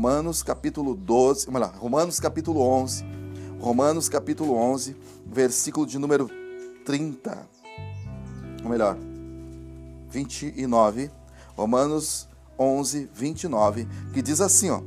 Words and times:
Romanos 0.00 0.42
capítulo 0.42 0.94
12, 0.94 1.50
melhor, 1.50 1.74
Romanos 1.76 2.18
capítulo 2.18 2.62
11. 2.62 3.04
Romanos 3.60 4.08
capítulo 4.08 4.54
11, 4.54 4.96
versículo 5.26 5.86
de 5.86 5.98
número 5.98 6.26
30. 6.86 7.46
Ou 8.64 8.70
melhor, 8.70 8.96
29. 10.08 11.10
Romanos 11.54 12.26
11, 12.58 13.10
29, 13.12 13.86
que 14.14 14.22
diz 14.22 14.40
assim, 14.40 14.70
ó: 14.70 14.80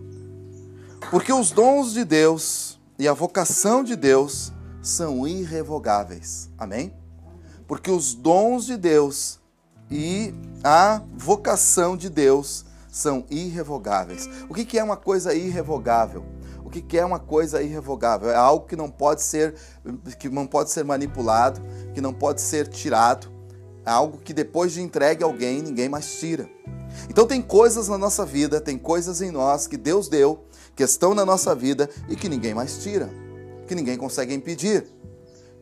Porque 1.12 1.32
os 1.32 1.52
dons 1.52 1.94
de 1.94 2.04
Deus 2.04 2.80
e 2.98 3.08
a 3.08 3.14
vocação 3.14 3.84
de 3.84 3.96
Deus 3.96 4.52
são 4.82 5.28
irrevogáveis. 5.28 6.50
Amém? 6.58 6.92
Porque 7.68 7.92
os 7.92 8.16
dons 8.16 8.66
de 8.66 8.78
Deus 8.78 9.40
e 9.92 10.34
a 10.64 11.04
vocação 11.14 11.96
de 11.96 12.10
Deus 12.10 12.66
são 12.94 13.26
irrevogáveis. 13.28 14.30
O 14.48 14.54
que 14.54 14.78
é 14.78 14.84
uma 14.84 14.96
coisa 14.96 15.34
irrevogável? 15.34 16.24
O 16.64 16.70
que 16.70 16.96
é 16.96 17.04
uma 17.04 17.18
coisa 17.18 17.62
irrevogável? 17.62 18.30
É 18.30 18.36
algo 18.36 18.68
que 18.68 18.76
não 18.76 18.90
pode 18.90 19.24
ser 19.24 19.56
que 20.20 20.30
não 20.30 20.46
pode 20.46 20.70
ser 20.70 20.86
manipulado, 20.86 21.60
que 21.94 22.00
não 22.00 22.14
pode 22.14 22.40
ser 22.40 22.68
tirado. 22.68 23.32
É 23.84 23.90
algo 23.90 24.20
que 24.20 24.32
depois 24.32 24.72
de 24.72 24.82
entregue 24.82 25.24
a 25.24 25.28
alguém, 25.28 25.62
ninguém 25.62 25.90
mais 25.90 26.20
tira. 26.20 26.48
Então 27.10 27.26
tem 27.26 27.42
coisas 27.42 27.88
na 27.88 27.98
nossa 27.98 28.24
vida, 28.24 28.62
tem 28.62 28.78
coisas 28.78 29.22
em 29.22 29.32
nós 29.32 29.66
que 29.66 29.76
Deus 29.76 30.08
deu, 30.08 30.46
que 30.76 30.84
estão 30.84 31.16
na 31.16 31.26
nossa 31.26 31.56
vida 31.56 31.90
e 32.08 32.16
que 32.16 32.30
ninguém 32.30 32.54
mais 32.54 32.78
tira, 32.78 33.10
que 33.68 33.74
ninguém 33.74 33.98
consegue 33.98 34.36
impedir 34.36 34.86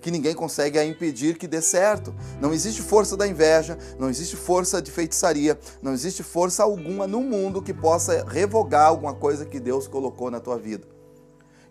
que 0.01 0.11
ninguém 0.11 0.33
consegue 0.33 0.83
impedir 0.83 1.37
que 1.37 1.47
dê 1.47 1.61
certo. 1.61 2.13
Não 2.41 2.53
existe 2.53 2.81
força 2.81 3.15
da 3.15 3.27
inveja, 3.27 3.77
não 3.99 4.09
existe 4.09 4.35
força 4.35 4.81
de 4.81 4.91
feitiçaria, 4.91 5.57
não 5.81 5.93
existe 5.93 6.23
força 6.23 6.63
alguma 6.63 7.05
no 7.05 7.21
mundo 7.21 7.61
que 7.61 7.73
possa 7.73 8.25
revogar 8.27 8.87
alguma 8.87 9.13
coisa 9.13 9.45
que 9.45 9.59
Deus 9.59 9.87
colocou 9.87 10.31
na 10.31 10.39
tua 10.39 10.57
vida. 10.57 10.87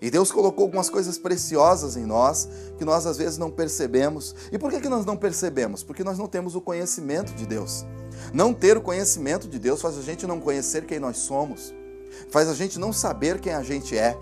E 0.01 0.11
Deus 0.11 0.33
colocou 0.33 0.65
algumas 0.65 0.89
coisas 0.89 1.19
preciosas 1.19 1.95
em 1.95 2.07
nós 2.07 2.49
que 2.79 2.85
nós 2.87 3.05
às 3.05 3.19
vezes 3.19 3.37
não 3.37 3.51
percebemos. 3.51 4.35
E 4.51 4.59
por 4.59 4.71
que, 4.71 4.81
que 4.81 4.89
nós 4.89 5.05
não 5.05 5.17
percebemos? 5.17 5.83
Porque 5.83 6.03
nós 6.03 6.17
não 6.17 6.27
temos 6.27 6.55
o 6.55 6.61
conhecimento 6.61 7.35
de 7.35 7.45
Deus. 7.45 7.85
Não 8.33 8.55
ter 8.55 8.79
o 8.79 8.81
conhecimento 8.81 9.47
de 9.47 9.59
Deus 9.59 9.83
faz 9.83 9.99
a 9.99 10.03
gente 10.03 10.27
não 10.27 10.41
conhecer 10.41 10.87
quem 10.87 10.99
nós 10.99 11.19
somos, 11.19 11.75
faz 12.31 12.49
a 12.49 12.55
gente 12.55 12.79
não 12.79 12.93
saber 12.93 13.41
quem 13.41 13.53
a 13.53 13.63
gente 13.63 13.97
é, 13.97 14.17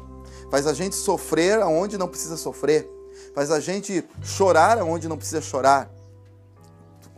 faz 0.51 0.67
a 0.67 0.73
gente 0.73 0.97
sofrer 0.97 1.61
aonde 1.61 1.97
não 1.97 2.09
precisa 2.09 2.37
sofrer 2.37 2.98
faz 3.39 3.53
a 3.53 3.61
gente 3.61 4.05
chorar 4.21 4.83
onde 4.83 5.07
não 5.07 5.17
precisa 5.17 5.41
chorar. 5.41 5.89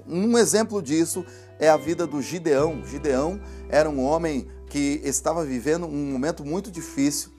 Um 0.07 0.37
exemplo 0.37 0.83
disso 0.83 1.25
é 1.59 1.67
a 1.67 1.79
vida 1.79 2.07
do 2.07 2.21
Gideão. 2.21 2.85
Gideão 2.85 3.41
era 3.71 3.89
um 3.89 4.05
homem 4.05 4.47
que 4.69 5.01
estava 5.03 5.43
vivendo 5.47 5.87
um 5.87 6.13
momento 6.13 6.45
muito 6.45 6.71
difícil. 6.71 7.31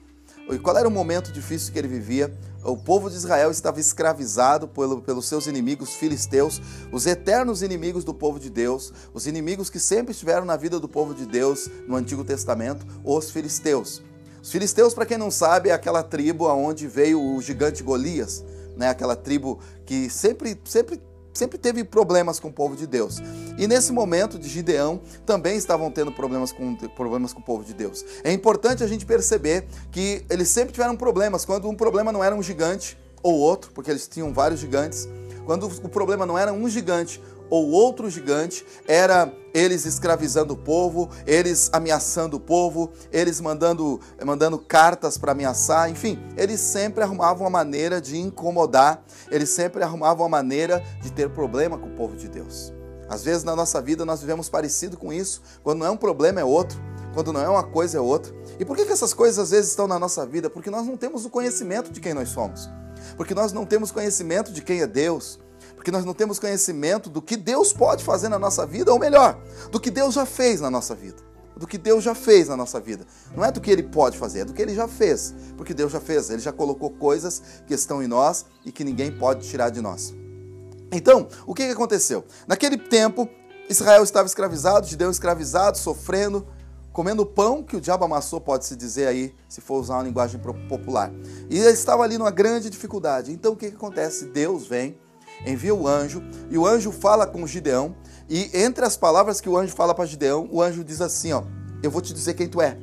E 0.50 0.58
qual 0.58 0.76
era 0.76 0.88
o 0.88 0.90
momento 0.90 1.30
difícil 1.30 1.72
que 1.72 1.78
ele 1.78 1.86
vivia? 1.86 2.36
O 2.64 2.76
povo 2.76 3.08
de 3.08 3.14
Israel 3.14 3.52
estava 3.52 3.78
escravizado 3.78 4.66
pelo, 4.66 5.00
pelos 5.00 5.28
seus 5.28 5.46
inimigos 5.46 5.94
filisteus, 5.94 6.60
os 6.90 7.06
eternos 7.06 7.62
inimigos 7.62 8.02
do 8.02 8.12
povo 8.12 8.40
de 8.40 8.50
Deus, 8.50 8.92
os 9.14 9.28
inimigos 9.28 9.70
que 9.70 9.78
sempre 9.78 10.10
estiveram 10.10 10.44
na 10.44 10.56
vida 10.56 10.80
do 10.80 10.88
povo 10.88 11.14
de 11.14 11.24
Deus 11.24 11.70
no 11.86 11.94
Antigo 11.94 12.24
Testamento, 12.24 12.84
os 13.04 13.30
filisteus. 13.30 14.02
Os 14.42 14.50
filisteus, 14.50 14.92
para 14.92 15.06
quem 15.06 15.16
não 15.16 15.30
sabe, 15.30 15.68
é 15.68 15.72
aquela 15.72 16.02
tribo 16.02 16.48
aonde 16.48 16.88
veio 16.88 17.22
o 17.22 17.40
gigante 17.40 17.80
Golias 17.80 18.44
né? 18.76 18.88
Aquela 18.88 19.16
tribo 19.16 19.60
que 19.84 20.08
sempre, 20.10 20.60
sempre 20.64 21.00
sempre 21.34 21.58
teve 21.58 21.82
problemas 21.84 22.38
com 22.38 22.48
o 22.48 22.52
povo 22.52 22.76
de 22.76 22.86
Deus. 22.86 23.18
E 23.58 23.66
nesse 23.66 23.92
momento 23.92 24.38
de 24.38 24.48
Gideão 24.48 25.00
também 25.24 25.56
estavam 25.56 25.90
tendo 25.90 26.12
problemas 26.12 26.52
com, 26.52 26.74
problemas 26.74 27.32
com 27.32 27.40
o 27.40 27.42
povo 27.42 27.64
de 27.64 27.74
Deus. 27.74 28.04
É 28.22 28.32
importante 28.32 28.84
a 28.84 28.86
gente 28.86 29.06
perceber 29.06 29.66
que 29.90 30.24
eles 30.28 30.48
sempre 30.48 30.72
tiveram 30.72 30.96
problemas. 30.96 31.44
Quando 31.44 31.68
um 31.68 31.74
problema 31.74 32.12
não 32.12 32.22
era 32.22 32.34
um 32.34 32.42
gigante 32.42 32.98
ou 33.22 33.34
outro, 33.34 33.70
porque 33.72 33.90
eles 33.90 34.06
tinham 34.06 34.32
vários 34.32 34.60
gigantes. 34.60 35.08
Quando 35.46 35.66
o 35.66 35.88
problema 35.88 36.26
não 36.26 36.38
era 36.38 36.52
um 36.52 36.68
gigante 36.68 37.20
ou 37.52 37.68
outro 37.68 38.08
gigante, 38.08 38.64
era 38.88 39.30
eles 39.52 39.84
escravizando 39.84 40.54
o 40.54 40.56
povo, 40.56 41.10
eles 41.26 41.68
ameaçando 41.70 42.38
o 42.38 42.40
povo, 42.40 42.90
eles 43.12 43.42
mandando, 43.42 44.00
mandando 44.24 44.58
cartas 44.58 45.18
para 45.18 45.32
ameaçar, 45.32 45.90
enfim, 45.90 46.18
eles 46.34 46.58
sempre 46.60 47.04
arrumavam 47.04 47.42
uma 47.42 47.50
maneira 47.50 48.00
de 48.00 48.18
incomodar, 48.18 49.04
eles 49.30 49.50
sempre 49.50 49.82
arrumavam 49.82 50.22
uma 50.22 50.30
maneira 50.30 50.82
de 51.02 51.12
ter 51.12 51.28
problema 51.28 51.76
com 51.76 51.88
o 51.88 51.94
povo 51.94 52.16
de 52.16 52.26
Deus. 52.26 52.72
Às 53.06 53.22
vezes 53.22 53.44
na 53.44 53.54
nossa 53.54 53.82
vida 53.82 54.02
nós 54.06 54.22
vivemos 54.22 54.48
parecido 54.48 54.96
com 54.96 55.12
isso, 55.12 55.42
quando 55.62 55.80
não 55.80 55.86
é 55.86 55.90
um 55.90 55.96
problema 55.98 56.40
é 56.40 56.44
outro, 56.44 56.80
quando 57.12 57.34
não 57.34 57.42
é 57.42 57.48
uma 57.50 57.64
coisa 57.64 57.98
é 57.98 58.00
outra. 58.00 58.32
E 58.58 58.64
por 58.64 58.74
que, 58.74 58.86
que 58.86 58.92
essas 58.92 59.12
coisas 59.12 59.38
às 59.38 59.50
vezes 59.50 59.72
estão 59.72 59.86
na 59.86 59.98
nossa 59.98 60.24
vida? 60.24 60.48
Porque 60.48 60.70
nós 60.70 60.86
não 60.86 60.96
temos 60.96 61.26
o 61.26 61.28
conhecimento 61.28 61.92
de 61.92 62.00
quem 62.00 62.14
nós 62.14 62.30
somos, 62.30 62.70
porque 63.14 63.34
nós 63.34 63.52
não 63.52 63.66
temos 63.66 63.92
conhecimento 63.92 64.50
de 64.50 64.62
quem 64.62 64.80
é 64.80 64.86
Deus, 64.86 65.38
porque 65.74 65.90
nós 65.90 66.04
não 66.04 66.14
temos 66.14 66.38
conhecimento 66.38 67.10
do 67.10 67.20
que 67.20 67.36
Deus 67.36 67.72
pode 67.72 68.04
fazer 68.04 68.28
na 68.28 68.38
nossa 68.38 68.66
vida, 68.66 68.92
ou 68.92 68.98
melhor, 68.98 69.40
do 69.70 69.80
que 69.80 69.90
Deus 69.90 70.14
já 70.14 70.26
fez 70.26 70.60
na 70.60 70.70
nossa 70.70 70.94
vida. 70.94 71.22
Do 71.56 71.66
que 71.66 71.76
Deus 71.76 72.02
já 72.02 72.14
fez 72.14 72.48
na 72.48 72.56
nossa 72.56 72.80
vida. 72.80 73.06
Não 73.36 73.44
é 73.44 73.52
do 73.52 73.60
que 73.60 73.70
Ele 73.70 73.82
pode 73.82 74.16
fazer, 74.16 74.40
é 74.40 74.44
do 74.44 74.52
que 74.52 74.62
Ele 74.62 74.74
já 74.74 74.88
fez. 74.88 75.34
Porque 75.56 75.74
Deus 75.74 75.92
já 75.92 76.00
fez, 76.00 76.30
Ele 76.30 76.40
já 76.40 76.52
colocou 76.52 76.90
coisas 76.90 77.42
que 77.66 77.74
estão 77.74 78.02
em 78.02 78.06
nós 78.06 78.46
e 78.64 78.72
que 78.72 78.82
ninguém 78.82 79.16
pode 79.16 79.46
tirar 79.46 79.70
de 79.70 79.80
nós. 79.80 80.14
Então, 80.90 81.28
o 81.46 81.54
que 81.54 81.62
aconteceu? 81.64 82.24
Naquele 82.46 82.76
tempo, 82.76 83.28
Israel 83.68 84.02
estava 84.02 84.26
escravizado, 84.26 84.86
Judeu 84.86 85.10
escravizado, 85.10 85.78
sofrendo, 85.78 86.46
comendo 86.92 87.24
pão 87.24 87.62
que 87.62 87.76
o 87.76 87.80
diabo 87.80 88.04
amassou, 88.04 88.40
pode-se 88.40 88.76
dizer 88.76 89.06
aí, 89.06 89.34
se 89.48 89.60
for 89.60 89.80
usar 89.80 89.94
uma 89.94 90.02
linguagem 90.02 90.40
popular. 90.68 91.10
E 91.48 91.58
ele 91.58 91.70
estava 91.70 92.02
ali 92.02 92.18
numa 92.18 92.30
grande 92.30 92.68
dificuldade. 92.68 93.32
Então, 93.32 93.54
o 93.54 93.56
que 93.56 93.66
acontece? 93.66 94.26
Deus 94.26 94.66
vem 94.66 94.98
envia 95.46 95.74
o 95.74 95.86
anjo 95.86 96.22
e 96.50 96.58
o 96.58 96.66
anjo 96.66 96.92
fala 96.92 97.26
com 97.26 97.46
Gideão. 97.46 97.94
E 98.28 98.50
entre 98.54 98.84
as 98.84 98.96
palavras 98.96 99.40
que 99.40 99.48
o 99.48 99.56
anjo 99.56 99.74
fala 99.74 99.94
para 99.94 100.06
Gideão, 100.06 100.48
o 100.50 100.62
anjo 100.62 100.84
diz 100.84 101.00
assim: 101.00 101.32
Ó, 101.32 101.42
eu 101.82 101.90
vou 101.90 102.00
te 102.00 102.14
dizer 102.14 102.34
quem 102.34 102.48
tu 102.48 102.60
é. 102.60 102.78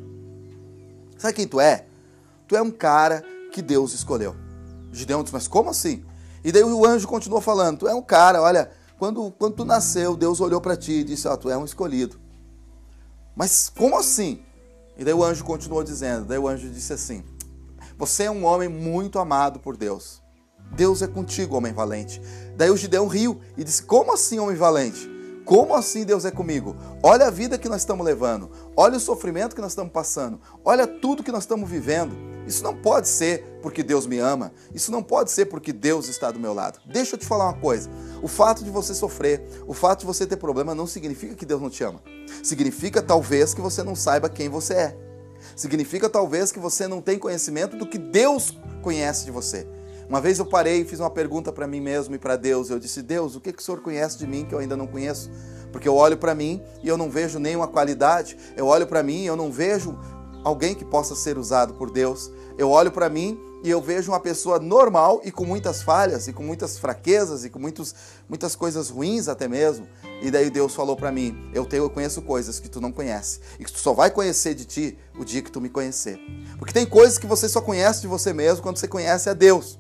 Sabe 1.18 1.34
quem 1.34 1.48
tu 1.48 1.60
é? 1.60 1.86
Tu 2.48 2.56
é 2.56 2.62
um 2.62 2.72
cara 2.72 3.24
que 3.52 3.62
Deus 3.62 3.94
escolheu. 3.94 4.36
Gideão 4.92 5.24
diz: 5.24 5.32
Mas 5.32 5.48
como 5.48 5.70
assim? 5.70 6.04
E 6.44 6.52
daí 6.52 6.64
o 6.64 6.86
anjo 6.86 7.08
continuou 7.08 7.42
falando: 7.42 7.80
Tu 7.80 7.88
é 7.88 7.94
um 7.94 8.02
cara, 8.02 8.42
olha, 8.42 8.72
quando, 8.98 9.31
quando 9.31 9.56
tu 9.56 9.66
nasceu, 9.66 10.16
Deus 10.16 10.42
olhou 10.42 10.62
para 10.62 10.76
ti 10.76 10.92
e 10.94 11.04
disse: 11.04 11.28
Ó, 11.28 11.36
tu 11.38 11.50
é 11.50 11.58
um 11.58 11.66
escolhido. 11.66 12.20
Mas 13.36 13.70
como 13.70 13.98
assim? 13.98 14.44
E 14.98 15.04
daí 15.04 15.14
o 15.14 15.24
anjo 15.24 15.44
continuou 15.44 15.84
dizendo: 15.84 16.26
Daí 16.26 16.38
o 16.38 16.48
anjo 16.48 16.70
disse 16.70 16.94
assim: 16.94 17.24
Você 17.98 18.24
é 18.24 18.31
um 18.31 18.46
homem 18.46 18.68
muito 18.68 19.18
amado 19.18 19.60
por 19.60 19.78
Deus. 19.78 20.22
Deus 20.72 21.02
é 21.02 21.07
contigo, 21.07 21.56
homem 21.56 21.74
valente. 21.74 22.22
Daí 22.56 22.69
o 22.69 22.78
Gideão 22.78 23.07
riu 23.07 23.40
e 23.57 23.63
disse: 23.63 23.84
Como 23.84 24.13
assim, 24.13 24.40
homem 24.40 24.56
valente? 24.56 25.09
Como 25.50 25.74
assim 25.74 26.06
Deus 26.06 26.25
é 26.25 26.31
comigo? 26.31 26.75
Olha 27.02 27.25
a 27.25 27.31
vida 27.31 27.57
que 27.57 27.68
nós 27.68 27.81
estamos 27.81 28.06
levando, 28.06 28.52
olha 28.78 28.97
o 28.97 29.00
sofrimento 29.00 29.56
que 29.56 29.62
nós 29.62 29.72
estamos 29.72 29.91
passando, 29.91 30.40
olha 30.63 30.85
tudo 30.85 31.24
que 31.24 31.31
nós 31.31 31.41
estamos 31.41 31.68
vivendo. 31.68 32.16
Isso 32.46 32.63
não 32.63 32.75
pode 32.75 33.07
ser 33.07 33.59
porque 33.62 33.81
Deus 33.81 34.06
me 34.06 34.19
ama, 34.19 34.52
isso 34.75 34.91
não 34.91 35.02
pode 35.02 35.31
ser 35.31 35.47
porque 35.47 35.74
Deus 35.74 36.07
está 36.07 36.30
do 36.30 36.40
meu 36.40 36.53
lado. 36.53 36.80
Deixa 36.86 37.16
eu 37.16 37.19
te 37.19 37.25
falar 37.25 37.46
uma 37.46 37.59
coisa: 37.59 37.90
o 38.22 38.28
fato 38.28 38.63
de 38.63 38.69
você 38.69 38.94
sofrer, 38.94 39.44
o 39.66 39.74
fato 39.74 40.01
de 40.01 40.06
você 40.06 40.28
ter 40.28 40.38
problema 40.38 40.75
não 40.75 40.86
significa 40.86 41.34
que 41.34 41.47
Deus 41.47 41.59
não 41.59 41.69
te 41.69 41.84
ama. 41.84 42.00
Significa 42.44 43.01
talvez 43.01 43.51
que 43.51 43.62
você 43.62 43.81
não 43.81 43.96
saiba 43.96 44.30
quem 44.30 44.50
você 44.50 44.74
é. 44.75 44.97
Significa 45.56 46.07
talvez 46.07 46.51
que 46.51 46.59
você 46.59 46.88
não 46.88 47.01
tem 47.01 47.18
conhecimento 47.18 47.75
do 47.75 47.88
que 47.88 47.97
Deus 47.97 48.56
conhece 48.84 49.25
de 49.25 49.31
você. 49.31 49.68
Uma 50.09 50.20
vez 50.20 50.40
eu 50.40 50.46
parei 50.46 50.81
e 50.81 50.86
fiz 50.86 51.00
uma 51.00 51.09
pergunta 51.12 51.52
para 51.52 51.68
mim 51.68 51.80
mesmo 51.80 52.16
e 52.16 52.18
para 52.18 52.36
Deus. 52.36 52.72
Eu 52.72 52.80
disse: 52.80 53.03
Deus, 53.03 53.36
o 53.36 53.40
que, 53.40 53.54
que 53.54 53.62
o 53.62 53.66
Senhor 53.66 53.80
conhece 53.80 54.18
de 54.18 54.25
mim 54.25 54.44
que 54.44 54.56
eu 54.56 54.60
ainda 54.60 54.75
não 54.75 54.88
conheço? 54.88 55.30
Porque 55.72 55.88
eu 55.88 55.95
olho 55.95 56.18
para 56.18 56.34
mim 56.34 56.63
e 56.81 56.88
eu 56.88 56.98
não 56.98 57.12
vejo 57.12 57.38
nenhuma 57.38 57.68
qualidade. 57.68 58.36
Eu 58.57 58.66
olho 58.66 58.88
para 58.88 59.04
mim 59.04 59.22
e 59.22 59.28
eu 59.28 59.36
não 59.36 59.51
vejo 59.51 59.95
alguém 60.44 60.74
que 60.74 60.84
possa 60.84 61.16
ser 61.16 61.38
usado 61.38 61.75
por 61.75 61.92
Deus. 61.92 62.31
Eu 62.57 62.72
olho 62.72 62.92
para 62.92 63.07
mim 63.07 63.39
e 63.63 63.69
eu 63.69 63.80
vejo 63.80 64.12
uma 64.12 64.19
pessoa 64.19 64.57
normal 64.57 65.22
e 65.24 65.31
com 65.31 65.45
muitas 65.45 65.84
falhas 65.84 66.28
e 66.28 66.34
com 66.34 66.42
muitas 66.42 66.80
fraquezas 66.80 67.45
e 67.45 67.50
com 67.51 67.60
muitos, 67.60 67.94
muitas 68.28 68.56
coisas 68.56 68.89
ruins 68.89 69.28
até 69.28 69.48
mesmo. 69.48 69.88
E 70.24 70.31
daí 70.31 70.50
Deus 70.50 70.74
falou 70.74 70.95
para 70.95 71.12
mim: 71.12 71.51
eu, 71.54 71.68
tenho, 71.68 71.84
eu 71.84 71.89
conheço 71.89 72.19
coisas 72.24 72.60
que 72.60 72.68
tu 72.68 72.81
não 72.81 72.92
conhece 72.92 73.42
e 73.60 73.63
que 73.63 73.72
tu 73.72 73.78
só 73.78 73.94
vai 73.94 74.10
conhecer 74.10 74.56
de 74.56 74.66
ti 74.66 74.98
o 75.19 75.24
dia 75.24 75.44
que 75.44 75.51
tu 75.51 75.62
me 75.62 75.69
conhecer. 75.69 76.19
Porque 76.57 76.74
tem 76.74 76.88
coisas 76.88 77.19
que 77.19 77.28
você 77.28 77.48
só 77.48 77.62
conhece 77.62 78.01
de 78.01 78.07
você 78.07 78.34
mesmo 78.34 78.63
quando 78.63 78.78
você 78.78 78.88
conhece 78.88 79.30
a 79.30 79.36
Deus. 79.36 79.78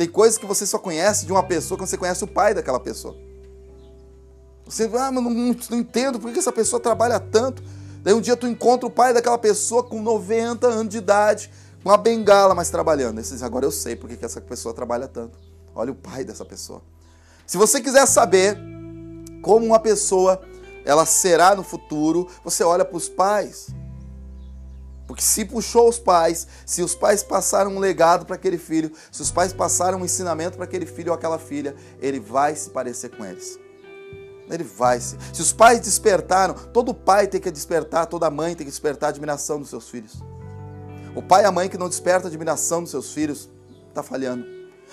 Tem 0.00 0.08
coisas 0.08 0.38
que 0.38 0.46
você 0.46 0.64
só 0.64 0.78
conhece 0.78 1.26
de 1.26 1.30
uma 1.30 1.42
pessoa 1.42 1.76
quando 1.76 1.90
você 1.90 1.98
conhece 1.98 2.24
o 2.24 2.26
pai 2.26 2.54
daquela 2.54 2.80
pessoa. 2.80 3.14
Você, 4.64 4.84
ah, 4.94 5.12
mas 5.12 5.22
não, 5.22 5.30
não, 5.30 5.56
não 5.68 5.78
entendo 5.78 6.18
por 6.18 6.32
que 6.32 6.38
essa 6.38 6.50
pessoa 6.50 6.80
trabalha 6.80 7.20
tanto. 7.20 7.62
Daí 8.02 8.14
um 8.14 8.20
dia 8.22 8.34
tu 8.34 8.46
encontra 8.46 8.86
o 8.86 8.90
pai 8.90 9.12
daquela 9.12 9.36
pessoa 9.36 9.82
com 9.82 10.00
90 10.00 10.66
anos 10.66 10.88
de 10.88 10.96
idade, 10.96 11.50
com 11.82 11.90
uma 11.90 11.98
bengala, 11.98 12.54
mas 12.54 12.70
trabalhando. 12.70 13.18
Esse, 13.18 13.44
agora 13.44 13.66
eu 13.66 13.70
sei 13.70 13.94
por 13.94 14.08
que 14.08 14.24
essa 14.24 14.40
pessoa 14.40 14.72
trabalha 14.72 15.06
tanto. 15.06 15.38
Olha 15.74 15.92
o 15.92 15.94
pai 15.94 16.24
dessa 16.24 16.46
pessoa. 16.46 16.80
Se 17.46 17.58
você 17.58 17.78
quiser 17.78 18.06
saber 18.06 18.56
como 19.42 19.66
uma 19.66 19.78
pessoa 19.78 20.40
ela 20.82 21.04
será 21.04 21.54
no 21.54 21.62
futuro, 21.62 22.26
você 22.42 22.64
olha 22.64 22.86
para 22.86 22.96
os 22.96 23.06
pais. 23.06 23.66
Porque 25.10 25.24
se 25.24 25.44
puxou 25.44 25.88
os 25.88 25.98
pais, 25.98 26.46
se 26.64 26.82
os 26.82 26.94
pais 26.94 27.20
passaram 27.20 27.72
um 27.72 27.80
legado 27.80 28.24
para 28.24 28.36
aquele 28.36 28.56
filho, 28.56 28.92
se 29.10 29.20
os 29.20 29.28
pais 29.28 29.52
passaram 29.52 29.98
um 29.98 30.04
ensinamento 30.04 30.56
para 30.56 30.66
aquele 30.66 30.86
filho 30.86 31.10
ou 31.10 31.16
aquela 31.16 31.36
filha, 31.36 31.74
ele 32.00 32.20
vai 32.20 32.54
se 32.54 32.70
parecer 32.70 33.08
com 33.08 33.24
eles. 33.24 33.58
Ele 34.48 34.62
vai 34.62 35.00
se. 35.00 35.16
Se 35.32 35.42
os 35.42 35.52
pais 35.52 35.80
despertaram, 35.80 36.54
todo 36.54 36.94
pai 36.94 37.26
tem 37.26 37.40
que 37.40 37.50
despertar, 37.50 38.06
toda 38.06 38.30
mãe 38.30 38.54
tem 38.54 38.64
que 38.64 38.70
despertar 38.70 39.08
a 39.08 39.10
admiração 39.10 39.58
dos 39.58 39.68
seus 39.68 39.88
filhos. 39.88 40.22
O 41.16 41.20
pai 41.20 41.42
e 41.42 41.46
a 41.46 41.50
mãe 41.50 41.68
que 41.68 41.76
não 41.76 41.88
desperta 41.88 42.28
a 42.28 42.30
admiração 42.30 42.80
dos 42.80 42.92
seus 42.92 43.12
filhos 43.12 43.50
está 43.88 44.04
falhando. 44.04 44.46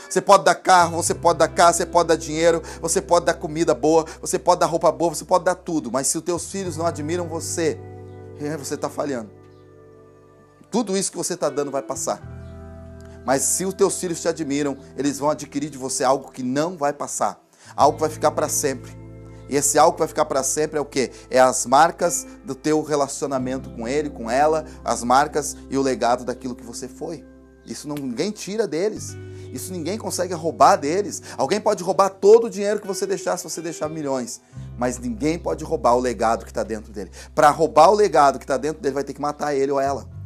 Você 0.09 0.19
pode 0.19 0.45
dar 0.45 0.55
carro, 0.55 0.97
você 0.97 1.13
pode 1.13 1.37
dar 1.37 1.47
casa, 1.47 1.77
você 1.77 1.85
pode 1.85 2.07
dar 2.09 2.15
dinheiro, 2.15 2.63
você 2.81 2.99
pode 3.03 3.27
dar 3.27 3.35
comida 3.35 3.75
boa, 3.75 4.03
você 4.19 4.39
pode 4.39 4.61
dar 4.61 4.65
roupa 4.65 4.91
boa, 4.91 5.13
você 5.13 5.25
pode 5.25 5.45
dar 5.45 5.53
tudo, 5.53 5.91
mas 5.91 6.07
se 6.07 6.17
os 6.17 6.23
teus 6.23 6.49
filhos 6.49 6.75
não 6.75 6.87
admiram 6.87 7.27
você, 7.27 7.79
é, 8.39 8.57
você 8.57 8.73
está 8.73 8.89
falhando. 8.89 9.36
Tudo 10.69 10.97
isso 10.97 11.11
que 11.11 11.17
você 11.17 11.33
está 11.33 11.49
dando 11.49 11.71
vai 11.71 11.81
passar. 11.81 12.21
Mas 13.25 13.41
se 13.41 13.65
os 13.65 13.73
teus 13.73 13.99
filhos 13.99 14.21
te 14.21 14.27
admiram, 14.27 14.77
eles 14.95 15.19
vão 15.19 15.29
adquirir 15.29 15.69
de 15.69 15.77
você 15.77 16.03
algo 16.03 16.31
que 16.31 16.41
não 16.41 16.77
vai 16.77 16.93
passar, 16.93 17.41
algo 17.75 17.97
que 17.97 18.01
vai 18.01 18.09
ficar 18.09 18.31
para 18.31 18.47
sempre. 18.47 18.97
E 19.49 19.55
esse 19.55 19.77
algo 19.77 19.93
que 19.93 19.99
vai 19.99 20.07
ficar 20.07 20.25
para 20.25 20.43
sempre 20.43 20.77
é 20.77 20.81
o 20.81 20.85
que? 20.85 21.11
É 21.29 21.39
as 21.39 21.65
marcas 21.65 22.25
do 22.45 22.55
teu 22.55 22.81
relacionamento 22.81 23.69
com 23.71 23.87
ele, 23.87 24.09
com 24.09 24.29
ela, 24.29 24.65
as 24.83 25.03
marcas 25.03 25.55
e 25.69 25.77
o 25.77 25.81
legado 25.81 26.25
daquilo 26.25 26.55
que 26.55 26.65
você 26.65 26.87
foi. 26.87 27.25
Isso 27.65 27.87
ninguém 27.87 28.31
tira 28.31 28.65
deles. 28.65 29.15
Isso 29.51 29.71
ninguém 29.71 29.97
consegue 29.97 30.33
roubar 30.33 30.77
deles. 30.77 31.21
Alguém 31.37 31.59
pode 31.59 31.83
roubar 31.83 32.09
todo 32.09 32.45
o 32.45 32.49
dinheiro 32.49 32.79
que 32.79 32.87
você 32.87 33.05
deixar 33.05 33.37
se 33.37 33.43
você 33.43 33.61
deixar 33.61 33.89
milhões, 33.89 34.41
mas 34.77 34.97
ninguém 34.99 35.37
pode 35.37 35.63
roubar 35.63 35.95
o 35.95 35.99
legado 35.99 36.45
que 36.45 36.51
está 36.51 36.63
dentro 36.63 36.91
dele. 36.91 37.11
Para 37.33 37.49
roubar 37.49 37.89
o 37.89 37.95
legado 37.95 38.39
que 38.39 38.45
está 38.45 38.57
dentro 38.57 38.81
dele, 38.81 38.95
vai 38.95 39.03
ter 39.03 39.13
que 39.13 39.21
matar 39.21 39.53
ele 39.53 39.71
ou 39.71 39.79
ela. 39.79 40.16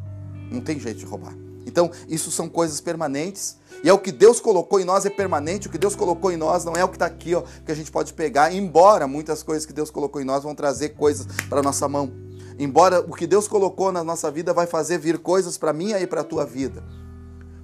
Não 0.52 0.62
tem 0.62 0.80
jeito 0.80 1.00
de 1.00 1.06
roubar. 1.06 1.34
Então, 1.66 1.90
isso 2.10 2.30
são 2.30 2.50
coisas 2.50 2.82
permanentes. 2.82 3.58
E 3.84 3.90
é 3.90 3.94
o 3.94 3.98
que 3.98 4.12
Deus 4.12 4.40
colocou 4.40 4.80
em 4.80 4.86
nós 4.86 5.06
é 5.06 5.10
permanente. 5.10 5.68
O 5.68 5.72
que 5.72 5.78
Deus 5.78 5.96
colocou 5.96 6.32
em 6.32 6.38
nós 6.38 6.66
não 6.66 6.74
é 6.74 6.84
o 6.84 6.90
que 6.90 6.96
está 6.96 7.06
aqui, 7.06 7.34
ó, 7.34 7.44
que 7.66 7.72
a 7.72 7.76
gente 7.76 7.92
pode 7.92 8.14
pegar. 8.14 8.54
Embora 8.54 9.08
muitas 9.08 9.42
coisas 9.42 9.66
que 9.66 9.74
Deus 9.74 9.90
colocou 9.90 10.22
em 10.22 10.26
nós 10.26 10.44
vão 10.44 10.54
trazer 10.54 10.90
coisas 10.90 11.26
para 11.50 11.62
nossa 11.62 11.88
mão. 11.88 12.12
Embora 12.60 13.00
o 13.00 13.16
que 13.16 13.26
Deus 13.26 13.48
colocou 13.48 13.92
na 13.92 14.04
nossa 14.04 14.30
vida 14.30 14.54
vai 14.54 14.68
fazer 14.68 14.98
vir 14.98 15.18
coisas 15.18 15.58
para 15.58 15.74
mim 15.74 15.94
e 15.94 16.06
para 16.06 16.22
a 16.22 16.24
tua 16.24 16.46
vida. 16.46 16.84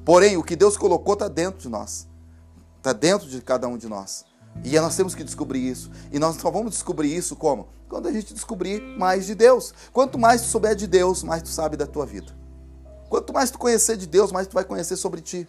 Porém, 0.06 0.38
o 0.38 0.44
que 0.44 0.56
Deus 0.56 0.78
colocou 0.78 1.14
está 1.14 1.28
dentro 1.28 1.60
de 1.60 1.70
nós. 1.70 2.08
Está 2.78 2.94
dentro 2.94 3.28
de 3.28 3.42
cada 3.42 3.68
um 3.68 3.78
de 3.78 3.88
nós. 3.88 4.26
E 4.64 4.80
nós 4.80 4.96
temos 4.96 5.14
que 5.14 5.24
descobrir 5.24 5.70
isso. 5.70 5.92
E 6.12 6.18
nós 6.18 6.38
só 6.38 6.50
vamos 6.50 6.72
descobrir 6.72 7.16
isso 7.16 7.36
como? 7.36 7.68
Quando 7.90 8.08
a 8.08 8.12
gente 8.12 8.34
descobrir 8.34 8.82
mais 8.98 9.26
de 9.26 9.36
Deus. 9.36 9.74
Quanto 9.92 10.18
mais 10.18 10.42
tu 10.42 10.48
souber 10.48 10.76
de 10.76 10.88
Deus, 10.88 11.24
mais 11.24 11.44
tu 11.44 11.50
sabe 11.50 11.76
da 11.76 11.86
tua 11.86 12.06
vida. 12.06 12.47
Quanto 13.10 13.34
mais 13.34 13.52
tu 13.52 13.58
conhecer 13.58 13.98
de 13.98 14.08
Deus, 14.08 14.32
mais 14.32 14.48
tu 14.48 14.54
vai 14.54 14.64
conhecer 14.64 14.96
sobre 14.96 15.22
ti. 15.22 15.48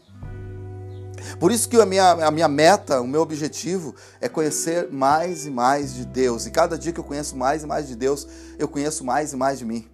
Por 1.39 1.51
isso 1.51 1.69
que 1.69 1.81
a 1.81 1.87
minha, 1.87 2.11
a 2.13 2.31
minha 2.31 2.49
meta, 2.49 3.01
o 3.01 3.07
meu 3.07 3.21
objetivo 3.21 3.95
é 4.21 4.29
conhecer 4.29 4.89
mais 4.91 5.47
e 5.47 5.51
mais 5.51 5.95
de 5.95 6.05
Deus. 6.05 6.47
E 6.47 6.51
cada 6.51 6.79
dia 6.79 6.93
que 6.93 7.01
eu 7.01 7.05
conheço 7.05 7.37
mais 7.37 7.63
e 7.63 7.67
mais 7.67 7.89
de 7.89 7.97
Deus, 7.97 8.27
eu 8.59 8.69
conheço 8.69 9.05
mais 9.05 9.33
e 9.33 9.37
mais 9.37 9.59
de 9.59 9.65
mim. 9.65 9.89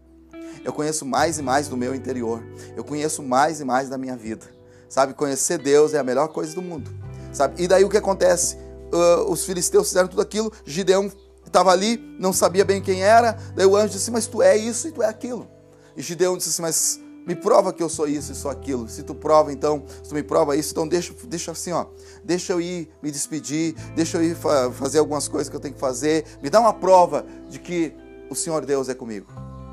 Eu 0.64 0.72
conheço 0.72 1.04
mais 1.04 1.38
e 1.38 1.42
mais 1.42 1.68
do 1.68 1.76
meu 1.76 1.94
interior. 1.94 2.42
Eu 2.76 2.84
conheço 2.84 3.22
mais 3.22 3.60
e 3.60 3.64
mais 3.64 3.88
da 3.88 3.98
minha 3.98 4.16
vida. 4.16 4.46
Sabe, 4.88 5.14
conhecer 5.14 5.58
Deus 5.58 5.92
é 5.92 5.98
a 5.98 6.04
melhor 6.04 6.28
coisa 6.28 6.54
do 6.54 6.62
mundo. 6.62 6.90
Sabe? 7.32 7.62
E 7.62 7.68
daí 7.68 7.84
o 7.84 7.90
que 7.90 7.96
acontece? 7.96 8.56
Uh, 8.92 9.30
os 9.30 9.44
filisteus 9.44 9.88
fizeram 9.88 10.08
tudo 10.08 10.22
aquilo, 10.22 10.52
Gideão 10.64 11.10
estava 11.44 11.72
ali, 11.72 11.96
não 12.18 12.32
sabia 12.32 12.64
bem 12.64 12.80
quem 12.80 13.02
era. 13.02 13.36
Daí 13.54 13.66
o 13.66 13.76
anjo 13.76 13.94
disse: 13.94 14.10
Mas 14.10 14.26
tu 14.26 14.40
é 14.40 14.56
isso 14.56 14.88
e 14.88 14.92
tu 14.92 15.02
é 15.02 15.06
aquilo. 15.06 15.48
E 15.96 16.02
Gideão 16.02 16.36
disse 16.36 16.50
assim: 16.50 16.62
Mas 16.62 17.00
me 17.26 17.34
prova 17.34 17.72
que 17.72 17.82
eu 17.82 17.88
sou 17.88 18.06
isso 18.06 18.32
e 18.32 18.34
sou 18.34 18.50
aquilo. 18.50 18.88
Se 18.88 19.02
tu 19.02 19.14
prova, 19.14 19.52
então, 19.52 19.84
se 20.02 20.08
tu 20.08 20.14
me 20.14 20.22
prova 20.22 20.56
isso, 20.56 20.72
então 20.72 20.86
deixa, 20.86 21.14
deixa 21.24 21.52
assim, 21.52 21.72
ó. 21.72 21.86
Deixa 22.22 22.52
eu 22.52 22.60
ir 22.60 22.88
me 23.02 23.10
despedir, 23.10 23.74
deixa 23.94 24.18
eu 24.18 24.24
ir 24.24 24.34
fa 24.34 24.70
fazer 24.70 24.98
algumas 24.98 25.26
coisas 25.26 25.48
que 25.48 25.56
eu 25.56 25.60
tenho 25.60 25.74
que 25.74 25.80
fazer. 25.80 26.24
Me 26.42 26.50
dá 26.50 26.60
uma 26.60 26.72
prova 26.72 27.24
de 27.48 27.58
que 27.58 27.94
o 28.30 28.34
Senhor 28.34 28.64
Deus 28.64 28.88
é 28.88 28.94
comigo. 28.94 29.26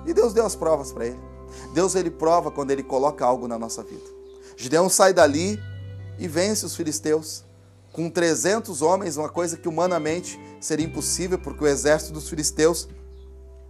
E 0.05 0.13
Deus 0.13 0.33
deu 0.33 0.45
as 0.45 0.55
provas 0.55 0.91
para 0.91 1.07
ele. 1.07 1.19
Deus 1.73 1.95
ele 1.95 2.09
prova 2.09 2.49
quando 2.49 2.71
ele 2.71 2.83
coloca 2.83 3.25
algo 3.25 3.47
na 3.47 3.59
nossa 3.59 3.83
vida. 3.83 4.05
Gideão 4.55 4.89
sai 4.89 5.13
dali 5.13 5.59
e 6.17 6.27
vence 6.27 6.65
os 6.65 6.75
filisteus 6.75 7.43
com 7.91 8.09
300 8.09 8.81
homens, 8.81 9.17
uma 9.17 9.29
coisa 9.29 9.57
que 9.57 9.67
humanamente 9.67 10.39
seria 10.61 10.85
impossível, 10.85 11.37
porque 11.37 11.63
o 11.63 11.67
exército 11.67 12.13
dos 12.13 12.29
filisteus 12.29 12.87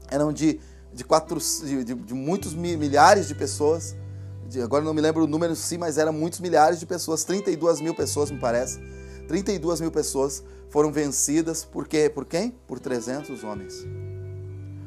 eram 0.10 0.32
de, 0.32 0.60
de, 0.94 1.04
quatro, 1.04 1.40
de, 1.40 1.84
de, 1.84 1.96
de 1.96 2.14
muitos 2.14 2.54
milhares 2.54 3.28
de 3.28 3.36
pessoas. 3.36 3.96
De, 4.48 4.62
agora 4.62 4.84
não 4.84 4.94
me 4.94 5.02
lembro 5.02 5.24
o 5.24 5.28
número 5.28 5.56
sim, 5.56 5.78
mas 5.78 5.98
eram 5.98 6.14
muitos 6.14 6.40
milhares 6.40 6.80
de 6.80 6.86
pessoas, 6.86 7.24
32 7.24 7.82
mil 7.82 7.96
pessoas 7.96 8.30
me 8.30 8.40
parece. 8.40 8.80
32 9.28 9.82
mil 9.82 9.92
pessoas 9.92 10.44
foram 10.70 10.92
vencidas 10.92 11.64
por 11.64 11.88
quê? 11.88 12.10
Por 12.10 12.26
quem? 12.26 12.52
Por 12.68 12.80
300 12.80 13.44
homens. 13.44 13.86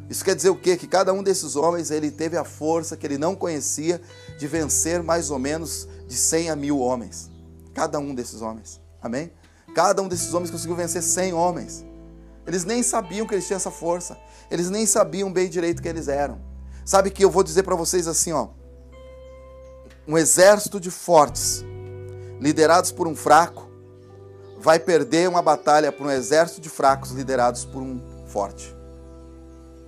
Isso 0.09 0.25
quer 0.25 0.37
dizer 0.37 0.51
o 0.51 0.57
quê? 0.57 0.77
Que 0.77 0.87
cada 0.87 1.13
um 1.13 1.23
desses 1.23 1.57
homens 1.57 1.91
ele 1.91 2.11
teve 2.11 2.37
a 2.37 2.45
força 2.45 2.97
que 2.97 3.07
ele 3.07 3.17
não 3.17 3.35
conhecia 3.35 4.01
de 4.39 4.47
vencer 4.47 5.03
mais 5.03 5.31
ou 5.31 5.39
menos 5.39 5.89
de 6.07 6.15
100 6.15 6.51
a 6.51 6.57
mil 6.57 6.79
homens. 6.79 7.31
Cada 7.73 7.99
um 7.99 8.15
desses 8.15 8.43
homens. 8.43 8.81
Amém? 9.01 9.33
Cada 9.75 10.03
um 10.03 10.09
desses 10.09 10.33
homens 10.35 10.51
conseguiu 10.51 10.77
vencer 10.77 11.03
100 11.03 11.33
homens. 11.33 11.85
Eles 12.47 12.65
nem 12.65 12.83
sabiam 12.83 13.27
que 13.27 13.35
eles 13.35 13.47
tinham 13.47 13.57
essa 13.57 13.71
força. 13.71 14.19
Eles 14.51 14.71
nem 14.71 14.87
sabiam 14.87 15.33
bem 15.33 15.49
direito 15.49 15.83
que 15.83 15.89
eles 15.89 16.09
eram. 16.09 16.41
Sabe 16.85 17.11
que 17.11 17.25
eu 17.25 17.31
vou 17.31 17.43
dizer 17.43 17.63
para 17.63 17.75
vocês 17.75 18.07
assim, 18.07 18.33
ó. 18.33 18.49
Um 20.07 20.19
exército 20.19 20.79
de 20.79 20.91
fortes, 20.91 21.65
liderados 22.39 22.93
por 22.93 23.09
um 23.09 23.17
fraco, 23.17 23.71
vai 24.59 24.79
perder 24.79 25.29
uma 25.29 25.41
batalha 25.41 25.91
por 25.91 26.07
um 26.07 26.11
exército 26.11 26.61
de 26.61 26.69
fracos 26.69 27.11
liderados 27.11 27.65
por 27.65 27.83
um 27.83 28.01
forte. 28.27 28.75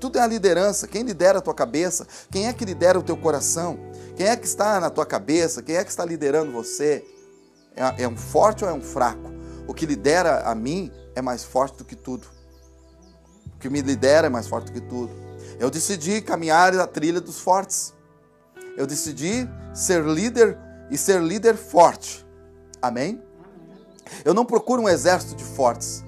Tudo 0.00 0.19
é 0.19 0.23
a 0.23 0.26
liderança. 0.26 0.87
Quem 0.87 1.02
lidera 1.02 1.38
a 1.38 1.43
tua 1.43 1.55
cabeça? 1.55 2.06
Quem 2.31 2.47
é 2.47 2.52
que 2.52 2.64
lidera 2.64 2.99
o 2.99 3.02
teu 3.02 3.17
coração? 3.17 3.79
Quem 4.17 4.26
é 4.26 4.37
que 4.37 4.47
está 4.47 4.81
na 4.81 4.88
tua 4.88 5.05
cabeça? 5.05 5.62
Quem 5.62 5.76
é 5.76 5.85
que 5.85 5.91
está 5.91 6.05
liderando 6.05 6.52
você? 6.52 7.05
É, 7.75 8.05
é 8.05 8.09
um 8.09 8.17
forte 8.17 8.64
ou 8.64 8.70
é 8.70 8.73
um 8.73 8.82
fraco? 8.82 9.32
O 9.67 9.75
que 9.75 9.85
lidera 9.85 10.41
a 10.43 10.55
mim 10.55 10.91
é 11.14 11.20
mais 11.20 11.44
forte 11.44 11.79
do 11.79 11.85
que 11.85 11.97
tudo. 11.97 12.36
O 13.56 13.58
que 13.58 13.68
me 13.68 13.80
lidera 13.80 14.28
é 14.28 14.30
mais 14.30 14.46
forte 14.46 14.70
que 14.70 14.80
tudo. 14.80 15.10
Eu 15.58 15.70
decidi 15.70 16.20
caminhar 16.20 16.78
a 16.78 16.86
trilha 16.86 17.20
dos 17.20 17.40
fortes. 17.40 17.94
Eu 18.76 18.86
decidi 18.86 19.48
ser 19.75 20.04
líder 20.04 20.58
e 20.90 20.98
ser 20.98 21.20
líder 21.20 21.56
forte. 21.56 22.26
Amém? 22.80 23.22
Eu 24.25 24.34
não 24.34 24.44
procuro 24.44 24.82
um 24.82 24.88
exército 24.88 25.34
de 25.34 25.44
fortes. 25.44 26.04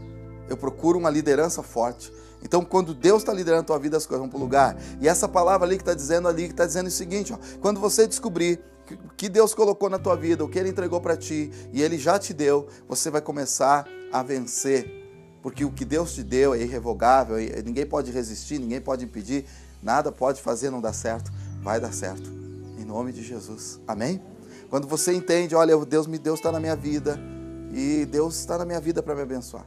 Eu 0.49 0.57
procuro 0.57 0.99
uma 0.99 1.11
liderança 1.11 1.63
forte. 1.63 2.13
Então, 2.43 2.65
quando 2.65 2.95
Deus 2.95 3.23
está 3.23 3.33
liderando 3.33 3.63
a 3.63 3.67
tua 3.67 3.79
vida, 3.79 3.97
as 3.97 4.07
coisas 4.07 4.21
vão 4.21 4.29
para 4.29 4.39
o 4.39 4.41
lugar. 4.41 4.77
E 5.01 5.09
essa 5.09 5.27
palavra 5.27 5.67
ali 5.67 5.77
que 5.77 5.83
está 5.83 5.95
dizendo 5.95 6.29
ali, 6.29 6.45
que 6.45 6.53
está 6.53 6.67
dizendo 6.67 6.87
o 6.87 6.91
seguinte: 6.91 7.33
ó, 7.33 7.39
quando 7.61 7.81
você 7.81 8.07
descobrir 8.07 8.61
que 9.17 9.29
Deus 9.29 9.55
colocou 9.55 9.91
na 9.91 9.99
tua 9.99 10.17
vida, 10.17 10.45
o 10.45 10.49
que 10.49 10.59
Ele 10.59 10.69
entregou 10.69 11.01
para 11.01 11.17
ti, 11.17 11.51
e 11.73 11.83
Ele 11.83 11.99
já 11.99 12.19
te 12.19 12.33
deu, 12.33 12.69
você 12.87 13.11
vai 13.11 13.21
começar 13.21 13.87
a 14.13 14.23
vencer. 14.23 15.08
Porque 15.43 15.65
o 15.65 15.71
que 15.71 15.85
Deus 15.85 16.15
te 16.15 16.23
deu 16.23 16.55
é 16.55 16.61
irrevogável, 16.61 17.37
ninguém 17.65 17.87
pode 17.87 18.11
resistir, 18.11 18.59
ninguém 18.59 18.81
pode 18.81 19.05
impedir, 19.05 19.45
nada 19.83 20.11
pode 20.11 20.41
fazer 20.41 20.71
não 20.71 20.81
dar 20.81 20.93
certo, 20.93 21.33
vai 21.63 21.81
dar 21.81 21.93
certo. 21.93 22.31
Em 22.79 22.85
nome 22.85 23.13
de 23.13 23.23
Jesus. 23.23 23.81
Amém? 23.87 24.21
Quando 24.69 24.87
você 24.87 25.13
entende, 25.13 25.55
olha, 25.55 25.77
Deus 25.85 26.07
me 26.07 26.19
Deus 26.19 26.39
está 26.39 26.53
na 26.53 26.61
minha 26.61 26.77
vida 26.77 27.19
e 27.73 28.05
Deus 28.05 28.39
está 28.39 28.59
na 28.59 28.65
minha 28.65 28.81
vida 28.81 29.03
para 29.03 29.15
me 29.15 29.23
abençoar. 29.23 29.67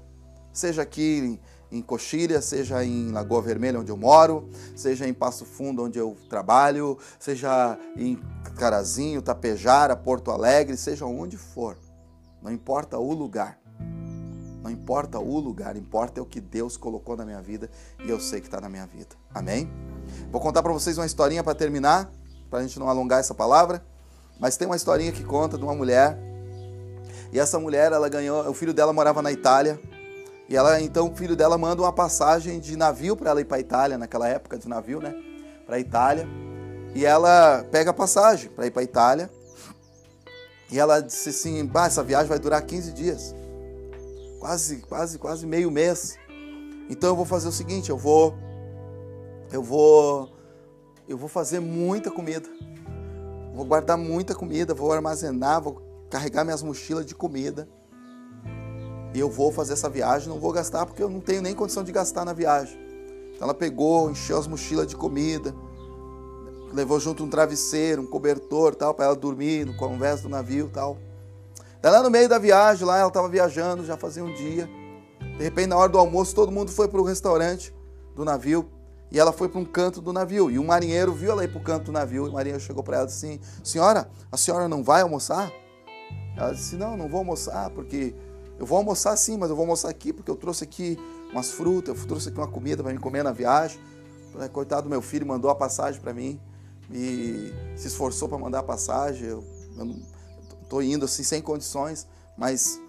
Seja 0.53 0.81
aqui 0.81 1.39
em 1.71 1.81
Coxilha, 1.81 2.41
seja 2.41 2.83
em 2.83 3.11
Lagoa 3.11 3.41
Vermelha, 3.41 3.79
onde 3.79 3.89
eu 3.89 3.97
moro, 3.97 4.49
seja 4.75 5.07
em 5.07 5.13
Passo 5.13 5.45
Fundo, 5.45 5.83
onde 5.83 5.97
eu 5.97 6.17
trabalho, 6.29 6.97
seja 7.17 7.79
em 7.95 8.19
Carazinho, 8.57 9.21
Tapejara, 9.21 9.95
Porto 9.95 10.29
Alegre, 10.31 10.75
seja 10.75 11.05
onde 11.05 11.37
for. 11.37 11.77
Não 12.41 12.51
importa 12.51 12.97
o 12.97 13.13
lugar. 13.13 13.60
Não 14.61 14.69
importa 14.69 15.19
o 15.19 15.39
lugar, 15.39 15.75
importa 15.75 16.19
é 16.19 16.23
o 16.23 16.25
que 16.25 16.39
Deus 16.39 16.77
colocou 16.77 17.17
na 17.17 17.25
minha 17.25 17.41
vida 17.41 17.69
e 18.03 18.09
eu 18.09 18.19
sei 18.19 18.39
que 18.39 18.47
está 18.47 18.61
na 18.61 18.69
minha 18.69 18.85
vida. 18.85 19.15
Amém? 19.33 19.71
Vou 20.31 20.39
contar 20.39 20.61
para 20.61 20.71
vocês 20.71 20.97
uma 20.97 21.05
historinha 21.05 21.43
para 21.43 21.55
terminar, 21.55 22.11
para 22.49 22.59
a 22.59 22.61
gente 22.61 22.79
não 22.79 22.87
alongar 22.87 23.19
essa 23.19 23.33
palavra. 23.33 23.83
Mas 24.39 24.57
tem 24.57 24.67
uma 24.67 24.75
historinha 24.75 25.11
que 25.11 25.23
conta 25.23 25.57
de 25.57 25.63
uma 25.63 25.73
mulher. 25.73 26.17
E 27.31 27.39
essa 27.39 27.59
mulher, 27.59 27.91
ela 27.91 28.09
ganhou, 28.09 28.47
o 28.49 28.53
filho 28.53 28.73
dela 28.73 28.93
morava 28.93 29.21
na 29.21 29.31
Itália 29.31 29.79
e 30.51 30.55
ela, 30.57 30.81
então, 30.81 31.07
o 31.07 31.15
filho 31.15 31.33
dela 31.33 31.57
manda 31.57 31.81
uma 31.81 31.93
passagem 31.93 32.59
de 32.59 32.75
navio 32.75 33.15
para 33.15 33.29
ela 33.29 33.39
ir 33.39 33.45
para 33.45 33.57
Itália, 33.57 33.97
naquela 33.97 34.27
época 34.27 34.57
de 34.57 34.67
navio, 34.67 34.99
né? 34.99 35.15
Para 35.65 35.79
Itália. 35.79 36.27
E 36.93 37.05
ela 37.05 37.65
pega 37.71 37.91
a 37.91 37.93
passagem 37.93 38.49
para 38.49 38.67
ir 38.67 38.71
para 38.71 38.83
Itália. 38.83 39.29
E 40.69 40.77
ela 40.77 40.99
disse 40.99 41.29
assim: 41.29 41.65
bah, 41.65 41.85
essa 41.85 42.03
viagem 42.03 42.27
vai 42.27 42.37
durar 42.37 42.61
15 42.61 42.91
dias. 42.91 43.33
Quase, 44.41 44.77
quase, 44.77 45.19
quase 45.19 45.45
meio 45.45 45.69
mês. 45.69 46.17
Então 46.89 47.11
eu 47.11 47.15
vou 47.15 47.25
fazer 47.25 47.47
o 47.47 47.51
seguinte, 47.51 47.91
eu 47.91 47.97
vou 47.97 48.33
eu 49.51 49.61
vou 49.61 50.31
eu 51.07 51.15
vou 51.15 51.29
fazer 51.29 51.59
muita 51.59 52.09
comida. 52.09 52.49
vou 53.53 53.63
guardar 53.63 53.99
muita 53.99 54.33
comida, 54.33 54.73
vou 54.73 54.91
armazenar, 54.91 55.61
vou 55.61 55.79
carregar 56.09 56.43
minhas 56.43 56.63
mochilas 56.63 57.05
de 57.05 57.13
comida. 57.13 57.69
E 59.13 59.19
eu 59.19 59.29
vou 59.29 59.51
fazer 59.51 59.73
essa 59.73 59.87
viagem, 59.87 60.27
não 60.27 60.39
vou 60.39 60.51
gastar 60.51 60.87
porque 60.87 61.03
eu 61.03 61.09
não 61.09 61.19
tenho 61.19 61.43
nem 61.43 61.53
condição 61.53 61.83
de 61.83 61.91
gastar 61.91 62.25
na 62.25 62.33
viagem. 62.33 62.79
Então 63.35 63.43
ela 63.43 63.53
pegou, 63.53 64.09
encheu 64.09 64.39
as 64.39 64.47
mochilas 64.47 64.87
de 64.87 64.95
comida, 64.95 65.53
levou 66.73 66.99
junto 66.99 67.23
um 67.23 67.29
travesseiro, 67.29 68.01
um 68.01 68.07
cobertor, 68.07 68.73
tal, 68.73 68.95
para 68.95 69.05
ela 69.05 69.15
dormir 69.15 69.67
no 69.67 69.77
convés 69.77 70.21
do 70.21 70.29
navio, 70.29 70.67
tal. 70.67 70.97
Daí 71.81 71.91
lá 71.91 72.03
no 72.03 72.11
meio 72.11 72.29
da 72.29 72.37
viagem, 72.37 72.85
lá 72.85 72.99
ela 72.99 73.07
estava 73.07 73.27
viajando, 73.27 73.83
já 73.83 73.97
fazia 73.97 74.23
um 74.23 74.31
dia. 74.33 74.69
De 75.19 75.43
repente, 75.43 75.67
na 75.67 75.77
hora 75.77 75.89
do 75.89 75.97
almoço, 75.97 76.35
todo 76.35 76.51
mundo 76.51 76.71
foi 76.71 76.87
para 76.87 77.01
o 77.01 77.03
restaurante 77.03 77.73
do 78.15 78.23
navio 78.23 78.69
e 79.11 79.19
ela 79.19 79.33
foi 79.33 79.49
para 79.49 79.59
um 79.59 79.65
canto 79.65 79.99
do 79.99 80.13
navio. 80.13 80.51
E 80.51 80.59
um 80.59 80.65
marinheiro 80.65 81.11
viu 81.11 81.31
ela 81.31 81.43
ir 81.43 81.47
para 81.47 81.59
o 81.59 81.63
canto 81.63 81.85
do 81.85 81.91
navio 81.91 82.27
e 82.27 82.29
o 82.29 82.33
marinheiro 82.33 82.61
chegou 82.61 82.83
para 82.83 82.97
ela 82.97 83.05
e 83.05 83.07
disse 83.07 83.25
assim: 83.25 83.39
Senhora, 83.63 84.09
a 84.31 84.37
senhora 84.37 84.67
não 84.67 84.83
vai 84.83 85.01
almoçar? 85.01 85.51
Ela 86.37 86.53
disse: 86.53 86.75
Não, 86.75 86.95
não 86.95 87.09
vou 87.09 87.19
almoçar 87.19 87.71
porque 87.71 88.13
eu 88.59 88.65
vou 88.65 88.77
almoçar 88.77 89.17
sim, 89.17 89.37
mas 89.37 89.49
eu 89.49 89.55
vou 89.55 89.63
almoçar 89.63 89.89
aqui 89.89 90.13
porque 90.13 90.29
eu 90.29 90.35
trouxe 90.35 90.63
aqui 90.63 90.99
umas 91.31 91.49
frutas, 91.51 91.97
eu 91.97 92.07
trouxe 92.07 92.29
aqui 92.29 92.37
uma 92.37 92.47
comida 92.47 92.83
para 92.83 92.93
me 92.93 92.99
comer 92.99 93.23
na 93.23 93.31
viagem. 93.31 93.79
Coitado 94.53 94.83
do 94.83 94.89
meu 94.89 95.01
filho, 95.01 95.25
mandou 95.25 95.49
a 95.49 95.55
passagem 95.55 95.99
para 95.99 96.13
mim 96.13 96.39
e 96.89 97.51
se 97.75 97.87
esforçou 97.87 98.29
para 98.29 98.37
mandar 98.37 98.59
a 98.59 98.63
passagem. 98.63 99.27
Eu, 99.27 99.43
estou 100.71 100.81
indo 100.81 101.03
assim 101.03 101.23
sem 101.23 101.41
condições, 101.41 102.07
mas 102.37 102.79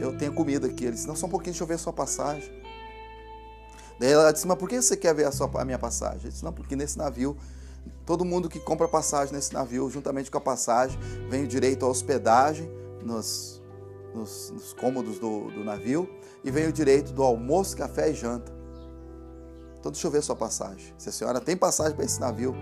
eu 0.00 0.16
tenho 0.16 0.32
comida 0.32 0.68
aqui. 0.68 0.84
Ele 0.84 0.92
disse: 0.92 1.08
Não, 1.08 1.16
só 1.16 1.26
um 1.26 1.30
pouquinho, 1.30 1.52
deixa 1.52 1.64
eu 1.64 1.66
ver 1.66 1.74
a 1.74 1.78
sua 1.78 1.92
passagem. 1.92 2.48
Daí 3.98 4.12
ela 4.12 4.32
disse: 4.32 4.46
Mas 4.46 4.56
por 4.56 4.68
que 4.68 4.80
você 4.80 4.96
quer 4.96 5.12
ver 5.14 5.26
a, 5.26 5.32
sua, 5.32 5.50
a 5.60 5.64
minha 5.64 5.78
passagem? 5.78 6.20
Ele 6.20 6.30
disse: 6.30 6.44
Não, 6.44 6.52
porque 6.52 6.76
nesse 6.76 6.96
navio 6.96 7.36
todo 8.06 8.24
mundo 8.24 8.48
que 8.48 8.60
compra 8.60 8.86
passagem 8.86 9.34
nesse 9.34 9.52
navio, 9.52 9.90
juntamente 9.90 10.30
com 10.30 10.38
a 10.38 10.40
passagem, 10.40 10.98
vem 11.28 11.44
o 11.44 11.46
direito 11.46 11.84
à 11.84 11.88
hospedagem 11.88 12.70
nos, 13.02 13.60
nos, 14.14 14.50
nos 14.50 14.72
cômodos 14.72 15.18
do, 15.18 15.50
do, 15.50 15.64
navio 15.64 16.08
e 16.42 16.50
vem 16.50 16.66
o 16.68 16.72
direito 16.72 17.12
do 17.12 17.22
almoço, 17.22 17.76
café 17.76 18.10
e 18.10 18.14
janta. 18.14 18.52
Então 19.78 19.92
deixa 19.92 20.06
eu 20.06 20.10
ver 20.10 20.18
a 20.18 20.22
sua 20.22 20.36
passagem. 20.36 20.94
Se 20.96 21.10
a 21.10 21.12
senhora 21.12 21.40
tem 21.40 21.56
passagem 21.56 21.94
para 21.94 22.06
esse 22.06 22.18
navio, 22.18 22.54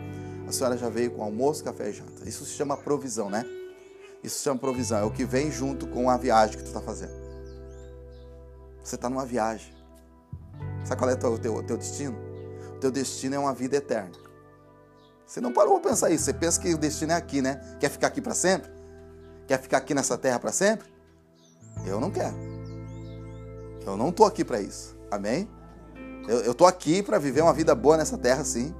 a 0.49 0.50
senhora 0.50 0.76
já 0.76 0.88
veio 0.88 1.12
com 1.12 1.23
almoço, 1.23 1.62
café 1.62 1.91
e 1.91 1.93
janta. 1.93 2.29
Isso 2.29 2.45
se 2.45 2.52
chama 2.52 2.76
provisão, 2.76 3.31
né? 3.31 3.45
Isso 4.23 4.38
se 4.38 4.45
chama 4.45 4.59
provisão. 4.59 4.99
É 4.99 5.05
o 5.05 5.11
que 5.11 5.25
vem 5.25 5.50
junto 5.50 5.87
com 5.87 6.09
a 6.09 6.17
viagem 6.17 6.57
que 6.57 6.62
tu 6.62 6.69
está 6.69 6.81
fazendo. 6.81 7.12
Você 8.83 8.95
está 8.95 9.09
numa 9.09 9.25
viagem. 9.25 9.73
Sabe 10.85 10.99
qual 10.99 11.11
é 11.11 11.14
o 11.14 11.38
teu, 11.38 11.62
teu, 11.62 11.76
destino? 11.76 12.17
O 12.76 12.79
teu 12.79 12.91
destino 12.91 13.35
é 13.35 13.38
uma 13.38 13.55
vida 13.55 13.76
eterna. 13.76 14.12
Você 15.26 15.41
não 15.41 15.52
parou 15.52 15.81
para 15.81 15.91
pensar 15.91 16.11
isso. 16.11 16.25
Você 16.25 16.33
pensa 16.33 16.61
que 16.61 16.75
o 16.75 16.79
destino 16.79 17.12
é 17.12 17.14
aqui, 17.14 17.41
né? 17.41 17.61
Quer 17.81 17.88
ficar 17.88 18.09
aqui 18.09 18.21
para 18.21 18.35
sempre? 18.35 18.71
Quer 19.47 19.61
ficar 19.61 19.79
aqui 19.79 19.95
nessa 19.95 20.19
terra 20.19 20.38
para 20.38 20.52
sempre? 20.52 20.87
Eu 21.87 22.00
não 22.00 22.11
quero. 22.11 22.35
Eu 23.85 23.97
não 23.97 24.11
estou 24.11 24.26
aqui 24.26 24.45
para 24.45 24.61
isso. 24.61 24.97
Amém? 25.11 25.49
Eu 26.29 26.52
estou 26.52 26.67
aqui 26.67 27.02
para 27.02 27.19
viver 27.19 27.43
uma 27.43 27.52
vida 27.52 27.75
boa 27.75 27.97
nessa 27.97 28.17
terra, 28.17 28.45
sim. 28.45 28.75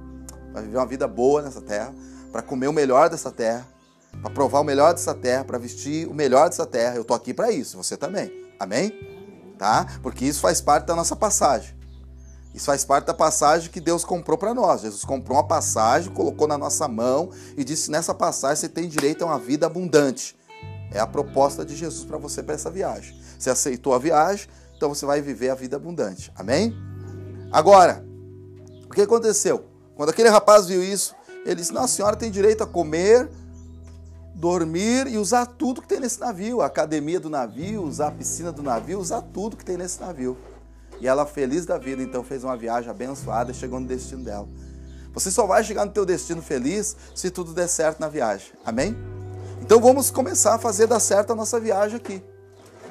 Para 0.51 0.61
viver 0.61 0.77
uma 0.77 0.85
vida 0.85 1.07
boa 1.07 1.41
nessa 1.41 1.61
terra. 1.61 1.93
Para 2.31 2.41
comer 2.41 2.67
o 2.67 2.73
melhor 2.73 3.09
dessa 3.09 3.31
terra. 3.31 3.67
Para 4.23 4.31
provar 4.31 4.61
o 4.61 4.63
melhor 4.63 4.93
dessa 4.93 5.13
terra. 5.13 5.43
Para 5.43 5.59
vestir 5.59 6.07
o 6.07 6.13
melhor 6.15 6.49
dessa 6.49 6.65
terra. 6.65 6.95
Eu 6.95 7.03
estou 7.03 7.15
aqui 7.15 7.31
para 7.31 7.51
isso. 7.51 7.77
Você 7.77 7.95
também. 7.95 8.31
Amém? 8.59 8.91
Tá? 9.59 9.85
Porque 10.01 10.25
isso 10.25 10.39
faz 10.39 10.59
parte 10.59 10.87
da 10.87 10.95
nossa 10.95 11.15
passagem. 11.15 11.75
Isso 12.53 12.65
faz 12.65 12.85
parte 12.85 13.05
da 13.05 13.13
passagem 13.13 13.71
que 13.71 13.81
Deus 13.81 14.05
comprou 14.05 14.37
para 14.37 14.53
nós. 14.53 14.81
Jesus 14.81 15.03
comprou 15.03 15.37
uma 15.37 15.47
passagem, 15.47 16.13
colocou 16.13 16.47
na 16.47 16.57
nossa 16.57 16.87
mão 16.87 17.31
e 17.57 17.63
disse: 17.63 17.89
nessa 17.89 18.13
passagem 18.13 18.57
você 18.57 18.69
tem 18.69 18.87
direito 18.87 19.23
a 19.23 19.25
uma 19.27 19.39
vida 19.39 19.65
abundante. 19.65 20.37
É 20.91 20.99
a 20.99 21.07
proposta 21.07 21.65
de 21.65 21.75
Jesus 21.75 22.05
para 22.05 22.17
você 22.17 22.43
para 22.43 22.53
essa 22.53 22.69
viagem. 22.69 23.19
Você 23.39 23.49
aceitou 23.49 23.95
a 23.95 23.97
viagem, 23.97 24.47
então 24.77 24.87
você 24.87 25.05
vai 25.05 25.21
viver 25.21 25.49
a 25.49 25.55
vida 25.55 25.75
abundante. 25.75 26.31
Amém? 26.35 26.75
Agora, 27.51 28.05
o 28.85 28.93
que 28.93 29.01
aconteceu? 29.01 29.65
Quando 29.95 30.09
aquele 30.09 30.29
rapaz 30.29 30.67
viu 30.67 30.83
isso, 30.83 31.15
ele 31.43 31.55
disse: 31.55 31.73
Não, 31.73 31.83
a 31.83 31.87
senhora 31.87 32.15
tem 32.15 32.29
direito 32.29 32.63
a 32.63 32.67
comer, 32.67 33.27
dormir 34.33 35.07
e 35.07 35.17
usar 35.17 35.45
tudo 35.45 35.81
que 35.81 35.87
tem 35.87 35.99
nesse 35.99 36.19
navio. 36.19 36.61
A 36.61 36.65
academia 36.65 37.19
do 37.19 37.29
navio, 37.29 37.83
usar 37.83 38.07
a 38.07 38.11
piscina 38.11 38.51
do 38.51 38.63
navio, 38.63 38.99
usar 38.99 39.21
tudo 39.21 39.55
que 39.55 39.65
tem 39.65 39.77
nesse 39.77 39.99
navio. 40.01 40.37
E 40.99 41.07
ela, 41.07 41.25
feliz 41.25 41.65
da 41.65 41.77
vida, 41.77 42.01
então 42.01 42.23
fez 42.23 42.43
uma 42.43 42.55
viagem 42.55 42.89
abençoada 42.89 43.51
e 43.51 43.53
chegou 43.53 43.79
no 43.79 43.87
destino 43.87 44.23
dela. 44.23 44.47
Você 45.13 45.29
só 45.29 45.45
vai 45.45 45.63
chegar 45.63 45.85
no 45.85 45.91
teu 45.91 46.05
destino 46.05 46.41
feliz 46.41 46.95
se 47.13 47.29
tudo 47.29 47.53
der 47.53 47.67
certo 47.67 47.99
na 47.99 48.07
viagem. 48.07 48.51
Amém? 48.65 48.97
Então 49.61 49.79
vamos 49.79 50.09
começar 50.09 50.55
a 50.55 50.59
fazer 50.59 50.87
dar 50.87 50.99
certo 50.99 51.31
a 51.31 51.35
nossa 51.35 51.59
viagem 51.59 51.97
aqui. 51.97 52.23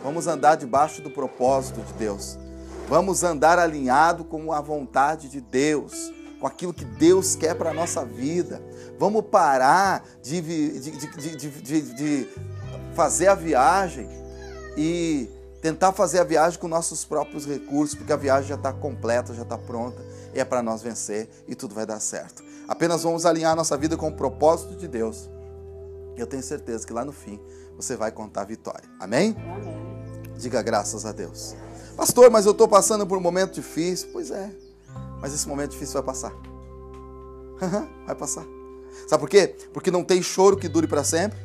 Vamos 0.02 0.26
andar 0.26 0.56
debaixo 0.56 1.02
do 1.02 1.10
propósito 1.10 1.80
de 1.80 1.92
Deus. 1.94 2.38
Vamos 2.88 3.24
andar 3.24 3.58
alinhado 3.58 4.24
com 4.24 4.52
a 4.52 4.60
vontade 4.60 5.28
de 5.28 5.40
Deus, 5.40 6.12
com 6.42 6.48
aquilo 6.48 6.74
que 6.74 6.84
Deus 6.84 7.36
quer 7.36 7.54
para 7.54 7.70
a 7.70 7.72
nossa 7.72 8.04
vida. 8.04 8.60
Vamos 8.98 9.22
parar 9.26 10.04
de, 10.20 10.40
de, 10.40 10.90
de, 11.30 11.82
de 11.94 12.28
fazer 12.96 13.28
a 13.28 13.34
viagem 13.36 14.08
e 14.76 15.30
tentar 15.60 15.92
fazer 15.92 16.18
a 16.18 16.24
viagem 16.24 16.58
com 16.58 16.66
nossos 16.66 17.04
próprios 17.04 17.46
recursos, 17.46 17.94
porque 17.94 18.12
a 18.12 18.16
viagem 18.16 18.48
já 18.48 18.56
está 18.56 18.72
completa, 18.72 19.32
já 19.32 19.42
está 19.42 19.56
pronta, 19.56 20.02
e 20.34 20.40
é 20.40 20.44
para 20.44 20.60
nós 20.64 20.82
vencer 20.82 21.28
e 21.46 21.54
tudo 21.54 21.76
vai 21.76 21.86
dar 21.86 22.00
certo. 22.00 22.42
Apenas 22.66 23.04
vamos 23.04 23.24
alinhar 23.24 23.54
nossa 23.54 23.76
vida 23.76 23.96
com 23.96 24.08
o 24.08 24.12
propósito 24.12 24.74
de 24.74 24.88
Deus. 24.88 25.30
Eu 26.16 26.26
tenho 26.26 26.42
certeza 26.42 26.84
que 26.84 26.92
lá 26.92 27.04
no 27.04 27.12
fim 27.12 27.38
você 27.76 27.94
vai 27.94 28.10
contar 28.10 28.40
a 28.40 28.46
vitória. 28.46 28.88
Amém? 28.98 29.36
Amém. 29.38 30.32
Diga 30.36 30.60
graças 30.60 31.06
a 31.06 31.12
Deus. 31.12 31.54
Pastor, 31.96 32.32
mas 32.32 32.46
eu 32.46 32.52
estou 32.52 32.66
passando 32.66 33.06
por 33.06 33.16
um 33.16 33.20
momento 33.20 33.54
difícil. 33.54 34.08
Pois 34.12 34.32
é, 34.32 34.50
mas 35.22 35.32
esse 35.32 35.48
momento 35.48 35.70
difícil 35.70 35.94
vai 35.94 36.02
passar. 36.02 36.34
vai 38.04 38.14
passar. 38.14 38.44
Sabe 39.06 39.20
por 39.20 39.30
quê? 39.30 39.56
Porque 39.72 39.90
não 39.90 40.04
tem 40.04 40.22
choro 40.22 40.58
que 40.58 40.68
dure 40.68 40.86
para 40.86 41.02
sempre 41.02 41.38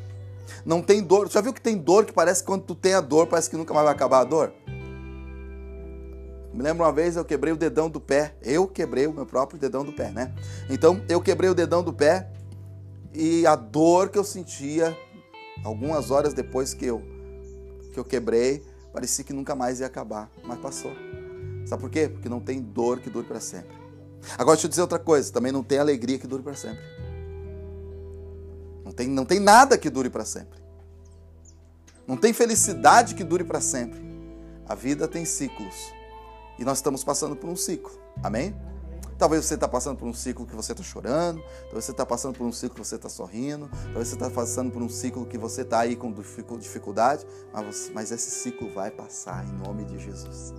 não 0.66 0.82
tem 0.82 1.02
dor. 1.02 1.30
Já 1.30 1.42
viu 1.42 1.54
que 1.54 1.62
tem 1.62 1.78
dor 1.78 2.06
que 2.06 2.14
parece 2.14 2.42
que 2.42 2.48
quando 2.48 2.64
tu 2.64 2.76
tem 2.76 2.94
a 2.94 3.02
dor, 3.02 3.28
parece 3.28 3.50
que 3.50 3.56
nunca 3.56 3.74
mais 3.74 3.86
vai 3.86 3.94
acabar 3.94 4.20
a 4.20 4.24
dor? 4.24 4.54
Me 6.54 6.64
lembro 6.64 6.84
uma 6.84 6.92
vez 6.92 7.16
eu 7.16 7.26
quebrei 7.26 7.54
o 7.54 7.58
dedão 7.58 7.90
do 7.90 8.00
pé. 8.00 8.36
Eu 8.42 8.68
quebrei 8.68 9.06
o 9.08 9.14
meu 9.14 9.26
próprio 9.26 9.60
dedão 9.60 9.84
do 9.84 9.94
pé, 9.94 10.12
né? 10.12 10.34
Então 10.70 11.02
eu 11.08 11.22
quebrei 11.22 11.50
o 11.50 11.56
dedão 11.56 11.84
do 11.84 11.94
pé 11.94 12.30
e 13.14 13.46
a 13.46 13.56
dor 13.56 14.10
que 14.10 14.18
eu 14.18 14.24
sentia 14.24 14.98
algumas 15.64 16.12
horas 16.12 16.34
depois 16.34 16.74
que 16.74 16.86
eu 16.86 17.02
que 17.94 18.00
eu 18.00 18.06
quebrei, 18.06 18.64
parecia 18.94 19.24
que 19.24 19.34
nunca 19.34 19.56
mais 19.56 19.80
ia 19.80 19.88
acabar, 19.88 20.30
mas 20.44 20.60
passou. 20.60 20.92
Sabe 21.68 21.82
por 21.82 21.90
quê? 21.90 22.08
Porque 22.08 22.30
não 22.30 22.40
tem 22.40 22.62
dor 22.62 23.02
que 23.02 23.10
dure 23.10 23.28
para 23.28 23.42
sempre. 23.42 23.76
Agora 24.38 24.56
deixa 24.56 24.68
eu 24.68 24.70
dizer 24.70 24.82
outra 24.82 24.98
coisa, 24.98 25.32
também 25.34 25.52
não 25.52 25.62
tem 25.62 25.80
alegria 25.80 26.18
que 26.18 26.26
dure 26.26 26.42
para 26.42 26.56
sempre. 26.56 26.82
Não 28.86 28.92
tem, 28.94 29.08
não 29.10 29.26
tem 29.26 29.40
nada 29.40 29.78
que 29.78 29.90
dure 29.90 30.10
para 30.10 30.24
sempre. 30.24 30.58
Não 32.08 32.16
tem 32.16 32.32
felicidade 32.32 33.16
que 33.16 33.24
dure 33.24 33.44
para 33.44 33.60
sempre. 33.60 34.00
A 34.66 34.74
vida 34.74 35.10
tem 35.10 35.26
ciclos. 35.26 35.92
E 36.58 36.64
nós 36.64 36.78
estamos 36.78 37.04
passando 37.04 37.36
por 37.36 37.50
um 37.50 37.56
ciclo. 37.56 37.92
Amém? 38.24 38.56
Talvez 39.18 39.44
você 39.44 39.56
está 39.56 39.68
passando 39.68 39.98
por 39.98 40.08
um 40.08 40.14
ciclo 40.14 40.46
que 40.46 40.56
você 40.56 40.72
está 40.72 40.84
chorando, 40.84 41.42
talvez 41.64 41.84
você 41.84 41.92
está 41.92 42.06
passando 42.06 42.38
por 42.38 42.46
um 42.46 42.52
ciclo 42.52 42.76
que 42.76 42.88
você 42.88 42.96
está 42.96 43.10
sorrindo, 43.10 43.68
talvez 43.86 44.08
você 44.08 44.14
está 44.14 44.30
passando 44.30 44.72
por 44.72 44.82
um 44.82 44.90
ciclo 44.90 45.26
que 45.26 45.38
você 45.38 45.64
está 45.64 45.80
aí 45.80 45.96
com 45.96 46.14
dificuldade, 46.60 47.26
mas, 47.52 47.92
mas 47.94 48.12
esse 48.12 48.30
ciclo 48.30 48.72
vai 48.74 48.92
passar 48.92 49.44
em 49.44 49.52
nome 49.54 49.86
de 49.86 49.98
Jesus. 49.98 50.54